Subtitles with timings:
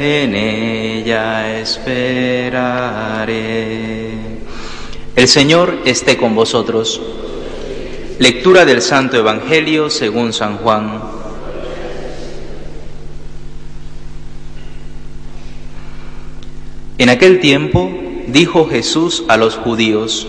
[0.00, 3.30] en ella esperaré.
[5.14, 7.00] El Señor esté con vosotros.
[8.18, 11.02] Lectura del Santo Evangelio según San Juan.
[16.96, 17.90] En aquel tiempo
[18.26, 20.26] dijo Jesús a los judíos,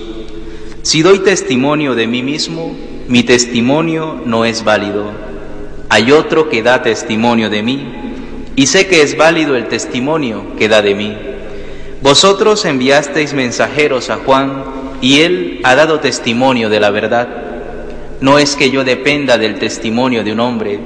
[0.84, 2.76] si doy testimonio de mí mismo,
[3.08, 5.31] mi testimonio no es válido.
[5.94, 7.86] Hay otro que da testimonio de mí,
[8.56, 11.18] y sé que es válido el testimonio que da de mí.
[12.02, 14.64] Vosotros enviasteis mensajeros a Juan,
[15.02, 17.28] y él ha dado testimonio de la verdad.
[18.22, 20.80] No es que yo dependa del testimonio de un hombre.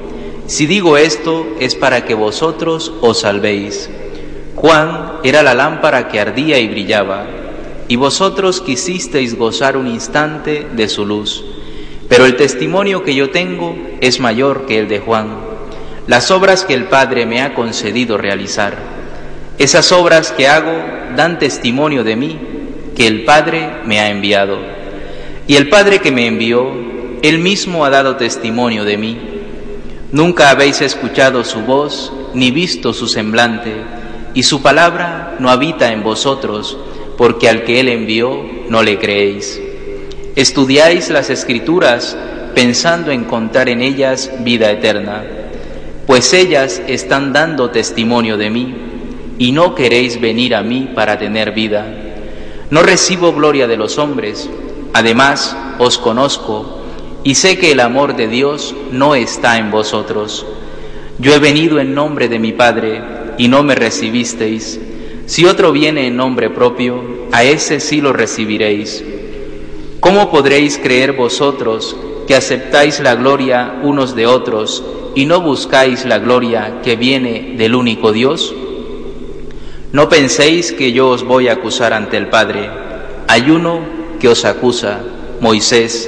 [0.47, 3.91] Si digo esto es para que vosotros os salvéis.
[4.55, 7.27] Juan era la lámpara que ardía y brillaba,
[7.87, 11.54] y vosotros quisisteis gozar un instante de su luz.
[12.09, 15.37] Pero el testimonio que yo tengo es mayor que el de Juan.
[16.07, 18.77] Las obras que el Padre me ha concedido realizar,
[19.57, 20.73] esas obras que hago
[21.15, 22.39] dan testimonio de mí,
[22.95, 24.59] que el Padre me ha enviado.
[25.47, 26.71] Y el Padre que me envió,
[27.21, 29.17] él mismo ha dado testimonio de mí.
[30.11, 33.73] Nunca habéis escuchado su voz ni visto su semblante
[34.35, 36.77] y su palabra no habita en vosotros,
[37.17, 39.61] porque al que Él envió no le creéis.
[40.35, 42.17] Estudiáis las escrituras
[42.53, 45.23] pensando encontrar en ellas vida eterna,
[46.07, 48.75] pues ellas están dando testimonio de mí,
[49.37, 51.85] y no queréis venir a mí para tener vida.
[52.69, 54.49] No recibo gloria de los hombres,
[54.91, 56.81] además os conozco,
[57.23, 60.45] y sé que el amor de Dios no está en vosotros.
[61.17, 63.01] Yo he venido en nombre de mi Padre,
[63.37, 64.81] y no me recibisteis.
[65.27, 69.01] Si otro viene en nombre propio, a ese sí lo recibiréis.
[70.05, 74.83] ¿Cómo podréis creer vosotros que aceptáis la gloria unos de otros
[75.15, 78.53] y no buscáis la gloria que viene del único Dios?
[79.93, 82.69] No penséis que yo os voy a acusar ante el Padre.
[83.27, 83.79] Hay uno
[84.19, 84.99] que os acusa,
[85.41, 86.07] Moisés,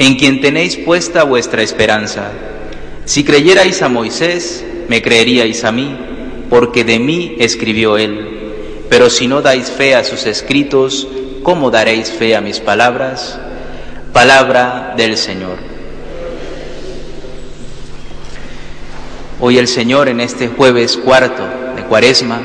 [0.00, 2.32] en quien tenéis puesta vuestra esperanza.
[3.04, 5.96] Si creyerais a Moisés, me creeríais a mí
[6.50, 8.86] porque de mí escribió él.
[8.88, 11.06] Pero si no dais fe a sus escritos,
[11.42, 13.38] ¿cómo daréis fe a mis palabras?
[14.12, 15.56] Palabra del Señor.
[19.40, 21.42] Hoy el Señor en este jueves cuarto
[21.76, 22.42] de Cuaresma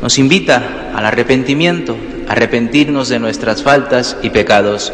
[0.00, 1.96] nos invita al arrepentimiento,
[2.28, 4.92] arrepentirnos de nuestras faltas y pecados.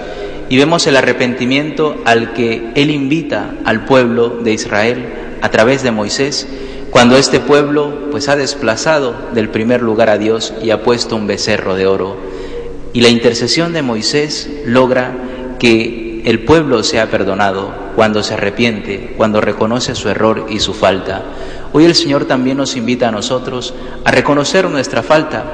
[0.49, 5.07] Y vemos el arrepentimiento al que Él invita al pueblo de Israel
[5.41, 6.49] a través de Moisés
[6.91, 11.29] cuando este pueblo pues ha desplazado del primer lugar a Dios y ha puesto un
[11.29, 12.30] becerro de oro.
[12.93, 15.12] Y la intercesión de Moisés logra
[15.59, 21.23] que el pueblo sea perdonado cuando se arrepiente, cuando reconoce su error y su falta.
[21.73, 23.75] Hoy el Señor también nos invita a nosotros
[24.05, 25.45] a reconocer nuestra falta,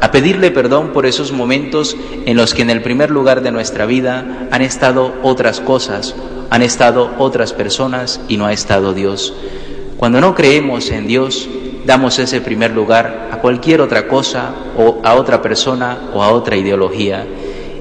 [0.00, 1.96] a pedirle perdón por esos momentos
[2.26, 6.14] en los que en el primer lugar de nuestra vida han estado otras cosas,
[6.50, 9.34] han estado otras personas y no ha estado Dios.
[9.96, 11.48] Cuando no creemos en Dios,
[11.86, 16.56] damos ese primer lugar a cualquier otra cosa o a otra persona o a otra
[16.56, 17.26] ideología.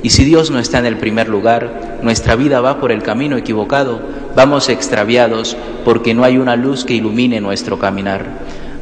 [0.02, 3.38] Y si Dios no está en el primer lugar, nuestra vida va por el camino
[3.38, 4.02] equivocado,
[4.36, 5.56] vamos extraviados
[5.86, 8.26] porque no hay una luz que ilumine nuestro caminar.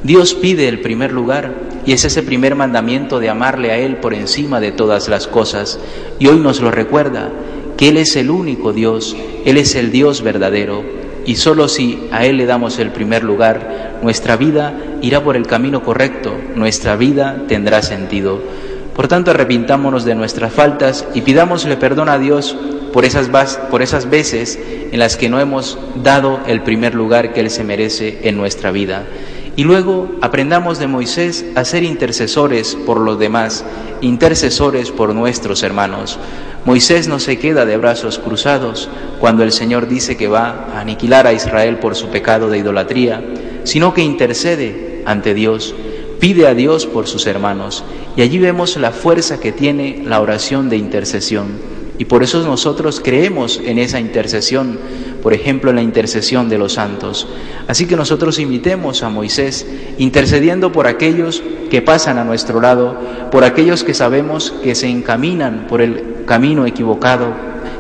[0.04, 1.54] Dios pide el primer lugar
[1.86, 5.80] y es ese primer mandamiento de amarle a Él por encima de todas las cosas.
[6.18, 7.30] Y hoy nos lo recuerda,
[7.78, 9.16] que Él es el único Dios,
[9.46, 14.00] Él es el Dios verdadero y solo si a Él le damos el primer lugar,
[14.02, 18.42] nuestra vida irá por el camino correcto, nuestra vida tendrá sentido.
[18.96, 22.58] Por tanto, arrepintámonos de nuestras faltas y pidámosle perdón a Dios
[22.92, 23.30] por esas,
[23.70, 24.60] por esas veces
[24.92, 28.72] en las que no hemos dado el primer lugar que Él se merece en nuestra
[28.72, 29.06] vida.
[29.56, 33.66] Y luego aprendamos de Moisés a ser intercesores por los demás,
[34.02, 36.18] intercesores por nuestros hermanos.
[36.64, 38.88] Moisés no se queda de brazos cruzados
[39.20, 43.24] cuando el Señor dice que va a aniquilar a Israel por su pecado de idolatría,
[43.64, 45.74] sino que intercede ante Dios,
[46.20, 47.84] pide a Dios por sus hermanos.
[48.16, 51.48] Y allí vemos la fuerza que tiene la oración de intercesión.
[51.98, 54.80] Y por eso nosotros creemos en esa intercesión,
[55.22, 57.28] por ejemplo, en la intercesión de los santos.
[57.68, 59.68] Así que nosotros invitemos a Moisés,
[59.98, 62.98] intercediendo por aquellos que pasan a nuestro lado,
[63.32, 67.34] por aquellos que sabemos que se encaminan por el camino equivocado,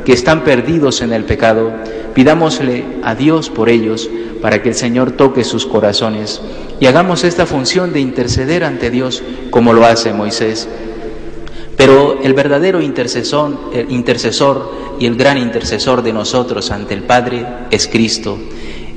[0.05, 1.71] que están perdidos en el pecado.
[2.13, 4.09] Pidámosle a Dios por ellos
[4.41, 6.41] para que el Señor toque sus corazones
[6.79, 10.67] y hagamos esta función de interceder ante Dios como lo hace Moisés.
[11.77, 13.71] Pero el verdadero intercesor,
[14.99, 18.38] y el gran intercesor de nosotros ante el Padre es Cristo.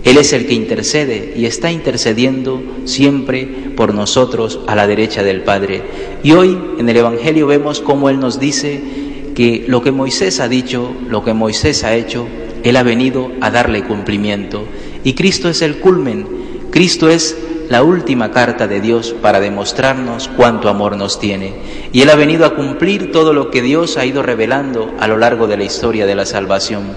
[0.03, 3.47] Él es el que intercede y está intercediendo siempre
[3.77, 5.83] por nosotros a la derecha del Padre.
[6.23, 8.83] Y hoy en el Evangelio vemos cómo Él nos dice
[9.35, 12.27] que lo que Moisés ha dicho, lo que Moisés ha hecho,
[12.63, 14.65] Él ha venido a darle cumplimiento.
[15.03, 16.27] Y Cristo es el culmen,
[16.71, 17.37] Cristo es
[17.69, 21.55] la última carta de Dios para demostrarnos cuánto amor nos tiene.
[21.93, 25.17] Y Él ha venido a cumplir todo lo que Dios ha ido revelando a lo
[25.17, 26.93] largo de la historia de la salvación.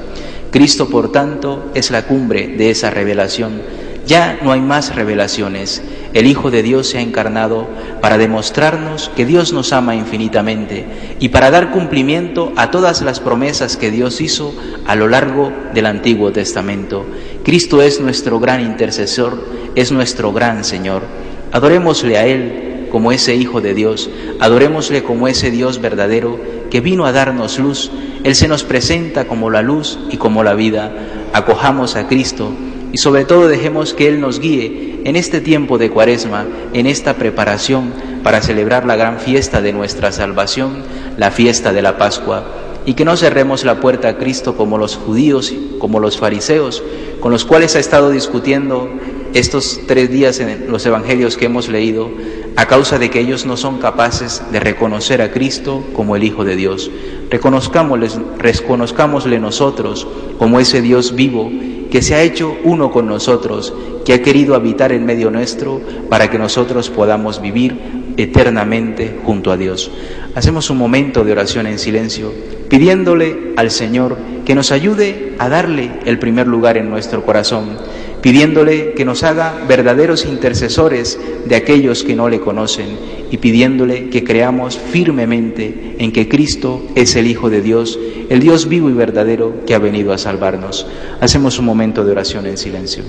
[0.51, 3.61] Cristo, por tanto, es la cumbre de esa revelación.
[4.05, 5.81] Ya no hay más revelaciones.
[6.13, 7.67] El Hijo de Dios se ha encarnado
[8.01, 10.85] para demostrarnos que Dios nos ama infinitamente
[11.19, 14.53] y para dar cumplimiento a todas las promesas que Dios hizo
[14.85, 17.05] a lo largo del Antiguo Testamento.
[17.43, 19.43] Cristo es nuestro gran intercesor,
[19.75, 21.03] es nuestro gran Señor.
[21.51, 24.09] Adorémosle a Él como ese Hijo de Dios,
[24.39, 26.39] adorémosle como ese Dios verdadero
[26.69, 27.91] que vino a darnos luz.
[28.23, 30.91] Él se nos presenta como la luz y como la vida.
[31.33, 32.51] Acojamos a Cristo
[32.91, 37.15] y sobre todo dejemos que Él nos guíe en este tiempo de cuaresma, en esta
[37.15, 37.93] preparación
[38.23, 40.83] para celebrar la gran fiesta de nuestra salvación,
[41.17, 42.45] la fiesta de la Pascua,
[42.85, 46.83] y que no cerremos la puerta a Cristo como los judíos, como los fariseos,
[47.19, 48.89] con los cuales ha estado discutiendo
[49.33, 52.09] estos tres días en los evangelios que hemos leído,
[52.55, 56.43] a causa de que ellos no son capaces de reconocer a Cristo como el Hijo
[56.43, 56.89] de Dios.
[57.29, 58.09] Reconozcámosle,
[58.39, 60.07] reconozcámosle nosotros
[60.39, 61.51] como ese Dios vivo
[61.97, 63.73] que se ha hecho uno con nosotros,
[64.05, 69.57] que ha querido habitar en medio nuestro para que nosotros podamos vivir eternamente junto a
[69.57, 69.89] Dios.
[70.35, 72.31] Hacemos un momento de oración en silencio,
[72.69, 74.15] pidiéndole al Señor
[74.45, 77.79] que nos ayude a darle el primer lugar en nuestro corazón,
[78.21, 82.97] pidiéndole que nos haga verdaderos intercesores de aquellos que no le conocen
[83.31, 87.99] y pidiéndole que creamos firmemente en que Cristo es el Hijo de Dios,
[88.29, 90.87] el Dios vivo y verdadero que ha venido a salvarnos.
[91.19, 93.03] Hacemos un momento de oración en silencio.